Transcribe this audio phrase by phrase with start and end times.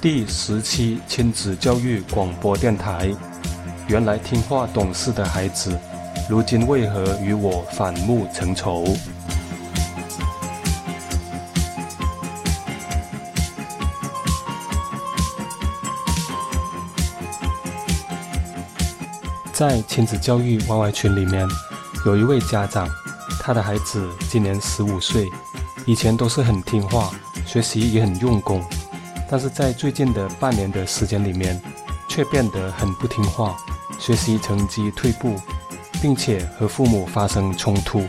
[0.00, 3.12] 第十期亲子教育广播电台。
[3.88, 5.76] 原来听话懂事的孩子，
[6.30, 8.84] 如今为何与我反目成仇？
[19.52, 21.44] 在亲子教育 YY 群里面，
[22.06, 22.88] 有一位家长，
[23.40, 25.28] 他的孩子今年十五岁，
[25.86, 27.10] 以前都是很听话，
[27.44, 28.64] 学习也很用功，
[29.30, 31.60] 但是在最近的半年的时间里面，
[32.08, 33.56] 却变得很不听话，
[33.98, 35.38] 学习成绩退步，
[36.00, 38.02] 并且和父母发生冲突。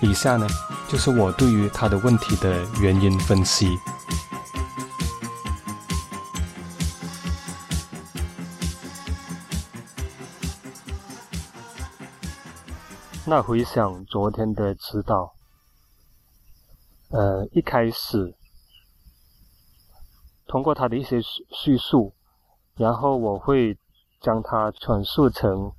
[0.00, 0.46] 以下呢，
[0.88, 3.76] 就是我对于他的问题的原因分析。
[13.24, 15.32] 那回想昨天的指导，
[17.10, 18.34] 呃，一开始
[20.52, 22.12] 通过他的一些叙述，
[22.76, 23.74] 然后我会
[24.20, 25.72] 将它转述成，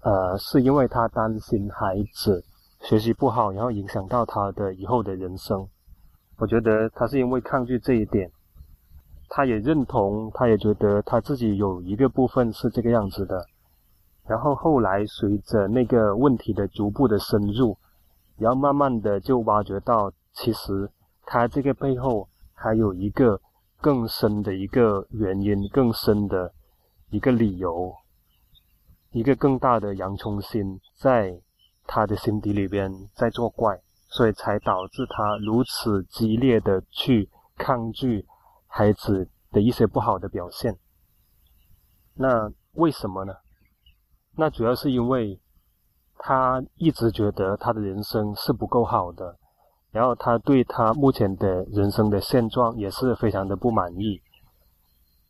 [0.00, 2.44] 呃，是因为他担心孩子
[2.82, 5.66] 学习不好，然后影响到他的以后的人生。
[6.38, 8.30] 我觉得他是因为抗拒这一点，
[9.28, 13.44] 他也认同，他也觉得他自己有一个部分是这个样子的。
[14.28, 17.76] 然后后来随着那个问题的逐步的深入，
[18.38, 20.88] 然后慢慢的就挖掘到，其实
[21.24, 23.40] 他这个背后还有一个
[23.86, 26.52] 更深的一个原因，更深的
[27.10, 27.94] 一个理由，
[29.12, 31.40] 一个更大的洋葱心在
[31.86, 38.26] 他的心底里边在作怪，所以才导致他如此激烈的去抗拒
[38.66, 40.76] 孩子的一些不好的表现。
[42.14, 43.34] 那为什么呢？
[44.32, 45.40] 那主要是因为，
[46.18, 49.38] 他一直觉得他的人生是不够好的，
[49.96, 54.20] 然后他对他目前的人生的现状也是非常的不满意。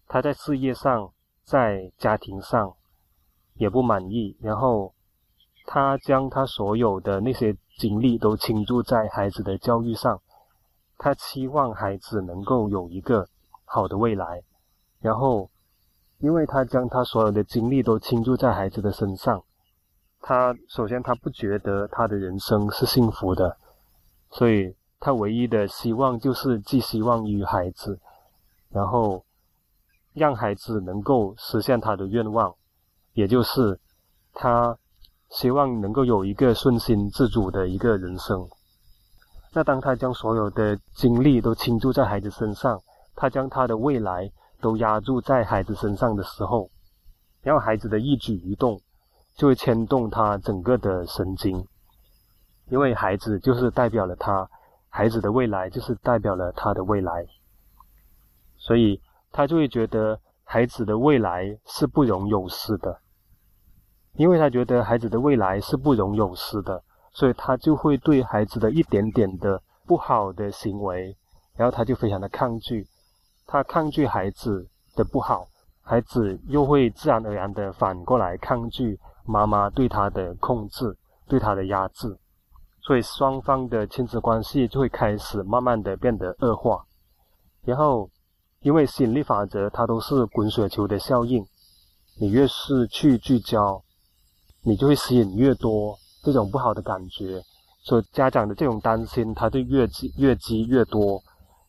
[0.09, 1.13] 他在事业上，
[1.45, 2.75] 在家庭上
[3.55, 4.93] 也不满意，然后
[5.67, 10.21] 他将他所有的那些精力都倾注在孩子的教育上，
[10.99, 13.29] 他期望孩子能够有一个
[13.65, 14.43] 好的未来，
[15.01, 15.49] 然后。
[16.19, 19.45] 因为他将他所有的精力都倾注在孩子的身上，
[20.23, 23.59] 他首先他不觉得他的人生是幸福的，
[24.31, 27.99] 所以他唯一的希望就是寄希望于孩子，
[28.71, 29.25] 然后
[30.13, 32.55] 让孩子能够实现他的愿望，
[33.15, 33.79] 也就是
[34.33, 34.77] 他
[35.31, 38.49] 希望能够有一个顺心自主的一个人生。
[39.53, 42.81] 那当他将所有的精力都倾注在孩子身上，
[43.15, 44.31] 他将他的未来。
[44.59, 46.71] 都压注在孩子身上的时候，
[47.43, 48.81] 然后孩子的一举一动
[49.37, 51.63] 就会牵动他整个的神经，
[52.69, 54.49] 因为孩子就是代表了他，
[54.89, 57.25] 孩子的未来就是代表了他的未来，
[58.57, 59.01] 所以
[59.31, 62.99] 他就会觉得孩子的未来是不容有失的，
[64.15, 66.83] 因为他觉得孩子的未来是不容有失的，
[67.13, 71.17] 所以他就会对孩子的一点点的不好的行为，
[71.55, 72.87] 然后他就非常的抗拒。
[73.47, 74.67] 他抗拒孩子
[74.97, 75.47] 的不好，
[75.83, 80.97] 孩子又会自然而然的反过来抗拒妈妈对他的控制、
[81.29, 82.19] 对他的压制，
[82.87, 86.85] 所以双方的亲子关系就会开始慢慢的变得恶化。
[87.65, 88.09] 然后，
[88.61, 91.45] 因为吸引力法则它都是滚雪球的效应，
[92.21, 93.83] 你越是去聚焦，
[94.63, 97.43] 你就会吸引越多这种不好的感觉，
[97.83, 101.21] 所以家长的这种担心，他就越积越积越多，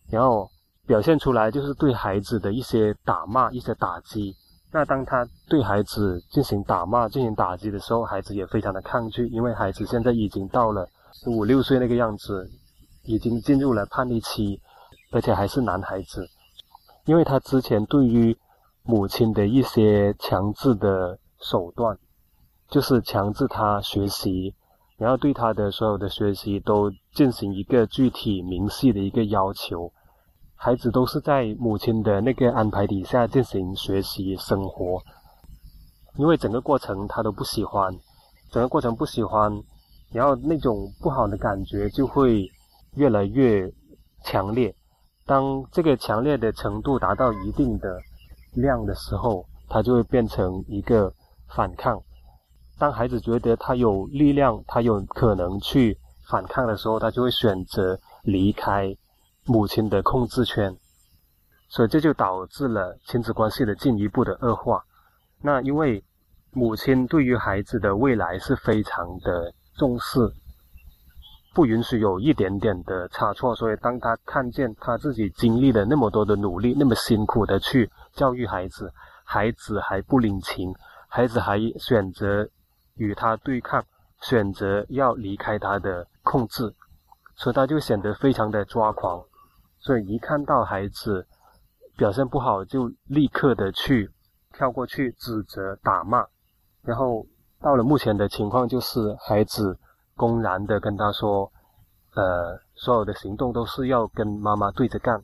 [0.09, 0.47] 然后。
[0.88, 4.33] 表现出来就是对孩子的一些打骂、一些打击。
[4.72, 10.88] 那当他对孩子进行打骂、进行打击的时候，孩子也非常的抗拒，因为孩子现在已经到了
[11.25, 12.50] 五六岁那个样子，
[13.03, 14.62] 已经进入了叛逆期，
[15.12, 16.28] 而且还是男孩子。
[17.06, 18.38] 因为他之前对于
[18.84, 21.97] 母亲的一些强制的手段，
[22.69, 24.53] 就是强制他学习，
[24.97, 29.92] 然后对他的所有的学习都进行一个具体明细的一个要求。
[30.56, 35.01] 孩子都是在母亲的那个安排底下进行学习生活，
[36.15, 37.95] 因为整个过程他都不喜欢，
[38.50, 39.62] 整个过程不喜欢，
[40.12, 42.50] 然后那种不好的感觉就会
[42.95, 43.71] 越来越
[44.24, 44.74] 强烈。
[45.25, 48.00] 当这个强烈的程度达到一定的
[48.54, 51.13] 量的时候，他就会变成一个
[51.48, 52.01] 反抗。
[52.77, 55.98] 当孩子觉得他有力量，他有可能去
[56.30, 58.95] 反抗的时候，他就会选择离开。
[59.50, 60.75] 母亲的控制圈，
[61.69, 64.83] 所以这就导致了亲子关系的进一步的恶化。
[65.42, 66.03] 那因为
[66.51, 70.19] 母亲对于孩子的未来是非常的重视，
[71.53, 73.56] 不允许有一点点的差错。
[73.56, 78.91] 所以，当他看见他自己经历了那么多的努力，那么辛苦的去教育孩子，
[79.24, 80.74] 孩子还不领情，
[81.07, 82.50] 孩子还选择
[82.95, 83.85] 与他对抗，
[84.21, 86.74] 选择要离开他的控制，
[87.35, 89.24] 所以他就显得非常的抓狂。
[89.79, 91.27] 所以，一看到孩子
[91.95, 94.09] 表现不好，就立刻的去
[94.53, 96.25] 跳过去指责、打骂，
[96.81, 97.25] 然后
[97.62, 99.77] 到了目前的情况，就是孩子
[100.15, 101.51] 公然的跟他说
[102.15, 105.21] ：“呃，所有的行动都是要跟妈妈对着干。”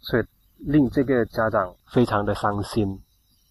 [0.00, 0.24] 所以
[0.58, 3.00] 令这个家长非常的伤心，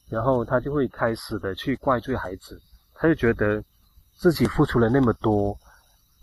[0.10, 2.60] 然后他就会开始的去怪罪孩子，
[2.94, 3.64] 他就觉得
[4.18, 5.58] 自己付出了那么多，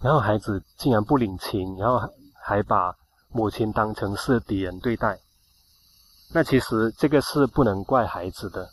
[0.00, 2.00] 然后孩子竟然不领情，然后
[2.43, 2.94] 还把。
[3.31, 5.19] 母亲当成是敌人对待，
[6.32, 8.70] 那其实这个是不能怪孩子的。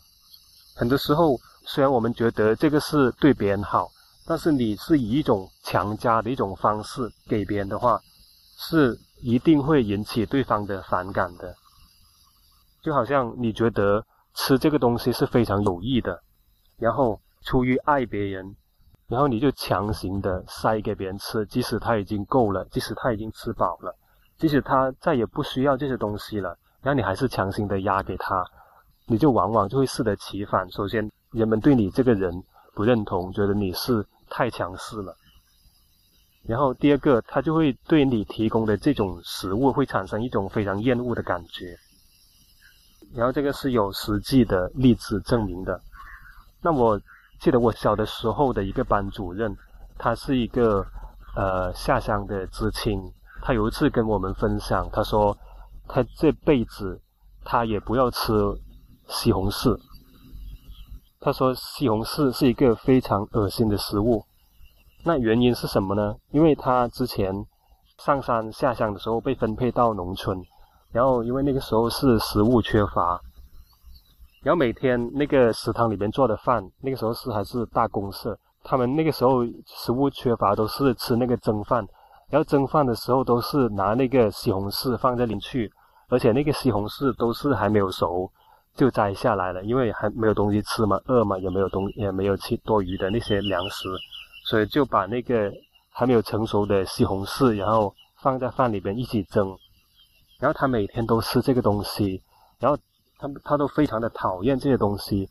[0.76, 3.88] 很多时候，虽然我们觉得这个是对别人好，
[4.26, 7.98] 但是你是以一种强加的一种方式给别人的话，
[8.58, 11.54] 是一定会引起对方的反感的。
[12.82, 16.22] 就好像你觉得吃这个东西是非常有益的，
[16.76, 18.54] 然后出于爱别人，
[19.08, 23.96] 然后你就强行的塞给别人吃，即使他已经够了，即使他已经吃饱了。
[24.38, 28.44] 即使他再也不需要这些东西了，然后你还是强行的压给他，
[29.06, 30.70] 你就往往就会适得其反。
[30.70, 32.42] 首先，人们对你这个人
[32.74, 35.16] 不认同，觉得你是太强势了。
[36.42, 41.76] 然后第二个，他就会对你提供的这种食物会产生一种非常厌恶的感觉。
[43.14, 45.80] 然后这个是有实际的例子证明的。
[46.60, 47.00] 那我
[47.38, 49.56] 记得我小的时候的一个班主任，
[49.98, 50.84] 他是一个
[51.36, 53.00] 呃下乡的知青。
[53.42, 55.36] 他有一次跟我们分享，他说
[55.86, 57.00] 他这辈子
[57.44, 58.32] 他也不要吃
[59.08, 59.78] 西红柿。
[61.20, 64.24] 他说西红柿是一个非常恶心的食物。
[65.04, 66.14] 那原因是什么呢？
[66.30, 67.32] 因为他之前
[67.98, 70.40] 上山下乡的时候被分配到农村，
[70.92, 73.20] 然后因为那个时候是食物缺乏，
[74.42, 81.86] 然后每天那个食堂里面做的饭，那个时候是还是大公社，他们那个时候食物缺乏都是吃那个蒸饭。
[82.28, 85.70] 然后蒸饭的时候都是拿那个西红柿放在里去，
[86.08, 88.28] 而且那个西红柿都是还没有熟
[88.76, 93.88] 就摘下来了，因为还没有东西吃嘛，饿嘛，也没有东也没有吃多余的那些粮食，
[94.44, 95.52] 所以就把那个
[95.90, 99.56] 还没有成熟的西红柿，然后放在饭里边一起蒸。
[100.38, 102.22] 然后他每天都吃这个东西，
[102.60, 102.78] 然后
[103.18, 105.28] 他他都非常的讨厌这些东西。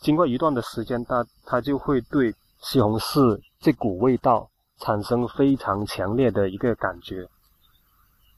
[0.00, 4.48] 经过一段的时间，他他就会对西红柿这股味道。
[4.80, 7.24] 产生非常强烈的一个感觉，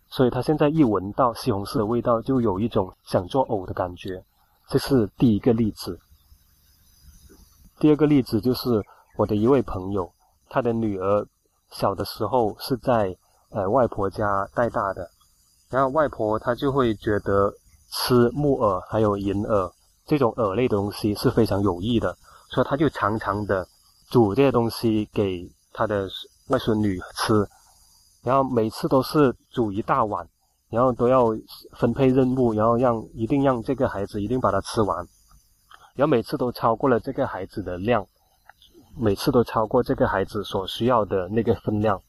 [0.07, 4.23] 所以他现在一闻到西红柿的味道，就有一种想作呕的感觉。
[4.69, 5.99] 这是第一个例子。
[7.79, 8.83] 第二个例子就是
[9.17, 10.13] 我的一位朋友，
[10.49, 11.27] 他的女儿
[11.71, 13.17] 小的时候是在
[13.51, 15.11] 呃外婆家带大的，
[15.69, 17.53] 然后外婆她就会觉得
[17.91, 19.73] 吃木耳还有银耳
[20.07, 22.17] 这种饵类的东西是非常有益的，
[22.51, 23.67] 所以她就常常的
[24.09, 25.51] 煮这些东西给。
[25.79, 26.09] 她的
[26.49, 27.47] 外孙女吃，
[28.23, 30.27] 然后每次都是煮一大碗，
[30.71, 31.27] 然后都要
[31.73, 34.99] 分配任务，然后让一定让这个孩子一定把它吃完，
[35.95, 38.07] 然后每次都超过了这个孩子的量，
[38.99, 42.03] 每次都超过这个孩子所需要的那个分量，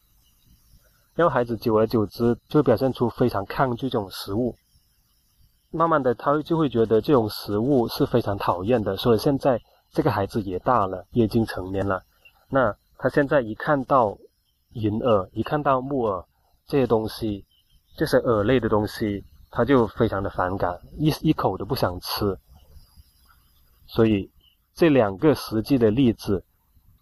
[1.15, 4.55] 然后孩子久而久之就表现出非常抗拒这种食物，
[5.71, 12.03] 慢慢的他就会觉得这种食物是非常讨厌的，所以现在这个孩子也大了，也已经成年了，
[12.49, 12.75] 那。
[12.99, 14.17] 他现在一看到
[14.73, 16.25] 银耳，一看到木耳
[16.65, 17.45] 这些东西，
[17.97, 22.37] 这些饵类的东西，他就非常的反感，一一口都不想吃。
[23.87, 24.31] 所以
[24.73, 26.45] 这两个实际的例子，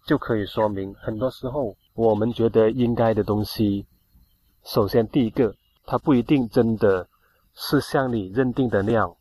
[0.06, 3.86] 就可以说明，很多时候我们觉得应该的东西，
[4.64, 7.06] 首先第一个，它不一定真的
[7.54, 9.14] 是像你认定的那样，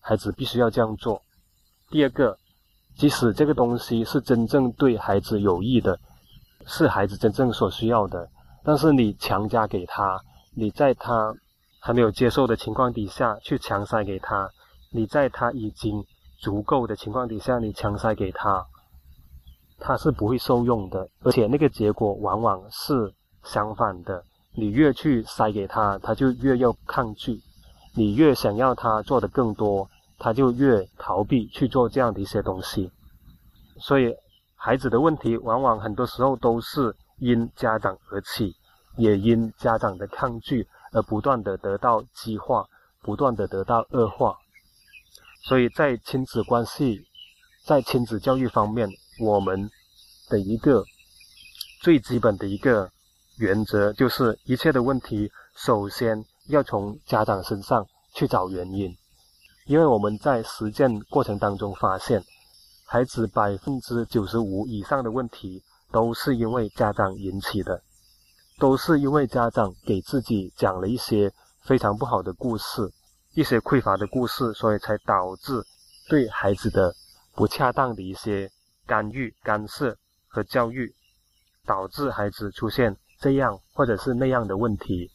[0.00, 1.22] 孩子必须要这样做。
[1.88, 2.38] 第二个，
[2.96, 5.98] 即使这个东西是真正对孩子有益的。
[6.66, 8.26] 是孩子真正所需要的，
[8.62, 10.18] 但是你强加给他，
[10.54, 11.34] 你在他
[11.80, 14.50] 还没有接受的情况底下去强塞给他，
[14.90, 16.04] 你在他已经
[16.38, 18.66] 足够的情况底下你强塞给他，
[19.78, 24.24] 他是不会受用的，而且那个结果往往是相反的。
[24.54, 27.40] 你越去塞给他，他就越要抗拒；
[27.94, 32.90] 你越想要他做的更多，他就越逃避去做这样的一些东西。
[33.78, 34.14] 所以。
[34.56, 38.56] 孩子的问题往往很多时候都是因家长而起，
[38.96, 42.66] 也因家长的抗拒而不断的得到激化，
[43.02, 44.36] 不断的得到恶化。
[45.42, 47.04] 所以在亲子关系，
[47.64, 48.88] 在亲子教育方面，
[49.20, 49.70] 我们
[50.28, 50.84] 的一个
[51.82, 52.90] 最基本的一个
[53.38, 58.96] 原则就是一切的问题，首先要从家长身上去找原因，
[59.66, 62.22] 因为我们在实践过程当中发现，
[62.86, 67.82] 孩子百分之九十五以上的问题都是因为家长引起的，
[68.58, 71.32] 都是因为家长给自己讲了一些
[71.62, 72.92] 非常不好的故事，
[73.34, 75.64] 一些匮乏的故事，所以才导致
[76.08, 76.94] 对孩子的
[77.34, 78.50] 不恰当的一些
[78.86, 79.96] 干预、干涉
[80.28, 80.94] 和教育。
[81.66, 85.10] 导致孩子出现这样或者是那样的问题，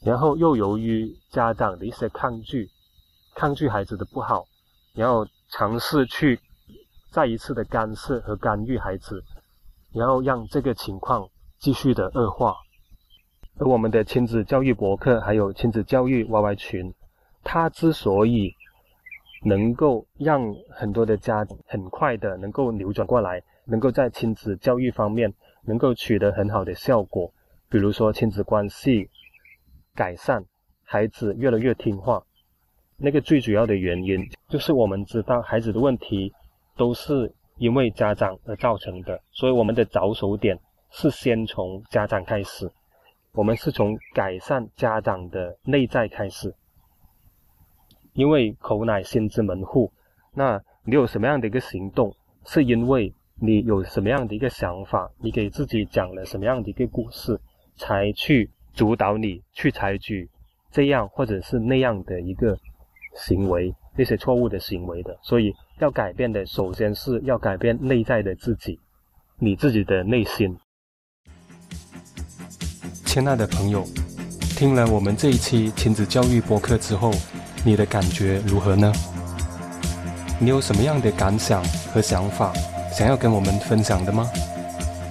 [0.00, 2.70] 然后又由于家长的一些抗拒，
[3.34, 4.46] 抗拒孩子的不好，
[4.94, 6.40] 然后尝试去
[7.10, 9.22] 再一次的干涉和干预孩子，
[9.92, 11.28] 然后让这个情况
[11.62, 12.56] 继续的恶化。
[13.58, 16.92] 而我们的亲子教育博客还有亲子教育 YY 群，
[17.44, 18.52] 它之所以
[19.44, 23.40] 能够让很多的家很快的能够扭转过来。
[23.64, 25.32] 能够在亲子教育方面
[25.64, 27.32] 能够取得很好的效果，
[27.70, 29.08] 比如说亲子关系
[29.94, 30.44] 改善，
[30.82, 32.20] 孩子越来越听话。
[32.96, 36.32] 那个最主要的原因就是我们知道孩子的问题
[36.76, 40.58] 都是因为家长而造成的，所以我们的着手点
[40.92, 42.70] 是先从家长开始，
[43.32, 46.54] 我们是从改善家长的内在开始。
[48.12, 49.92] 因为口乃心之门户，
[50.34, 53.12] 那你有什么样的一个行动，是因为。
[53.44, 55.10] 你有什么样的一个想法？
[55.18, 57.36] 你给自己讲了什么样的一个故事，
[57.74, 60.30] 才去主导你去采取
[60.70, 62.56] 这样或者是那样的一个
[63.16, 65.18] 行为，那些错误的行为的？
[65.22, 68.78] 所以要改变的，首先是要改变内在的自己，
[69.38, 70.56] 你自己的内心。
[73.12, 73.86] 亲爱的朋友，
[74.56, 77.12] 听了我们这一期亲子教育播客之后，
[77.62, 78.90] 你的感觉如何呢？
[80.38, 82.54] 你有什么样的感想和想法？
[82.90, 84.26] 想要跟我们分享的吗？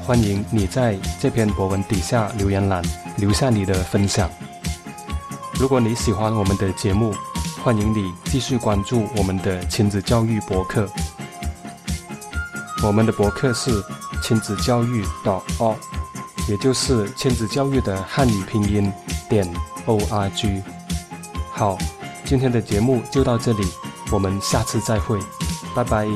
[0.03, 2.83] 欢迎你在这篇博文底下留言栏
[3.17, 4.27] 留下你的分享。
[5.59, 7.13] 如果你喜欢我们的节目，
[7.63, 10.89] 欢迎你继续关注我们的亲子教育博客。
[12.81, 13.71] 我们的博客是
[14.23, 15.75] 亲子教育 .org，
[16.47, 18.91] 也就是亲子教育的汉语拼音
[19.29, 19.47] 点
[19.85, 20.61] org。
[21.51, 21.77] 好，
[22.25, 23.63] 今天的节目就到这里，
[24.11, 25.19] 我们下次再会，
[25.75, 26.07] 拜拜。